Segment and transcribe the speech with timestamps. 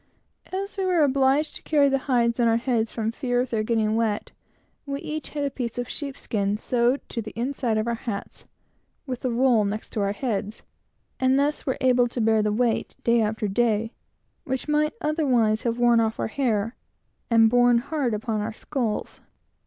[0.51, 3.61] As we were obliged to carry the hides on our heads from fear of their
[3.61, 4.31] getting wet,
[4.87, 8.45] we each had a piece of sheepskin sewed into the inside of our hats,
[9.05, 10.63] with the wool next to our heads,
[11.19, 13.91] and thus were able to bear the weight, day after day,
[14.43, 16.75] which would otherwise have soon worn off our hair,
[17.29, 19.21] and borne hard upon our skulls.